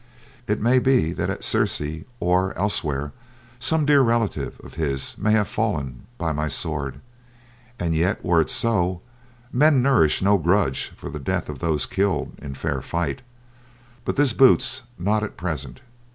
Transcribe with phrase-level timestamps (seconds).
[0.47, 3.11] It may be that at Cressy or elsewhere
[3.59, 7.01] some dear relative of his may have fallen by my sword;
[7.79, 9.01] and yet were it so,
[9.53, 13.21] men nourish no grudge for the death of those killed in fair fight.
[14.03, 15.81] But this boots not at present.